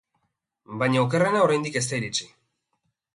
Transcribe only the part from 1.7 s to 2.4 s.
ez da iritsi.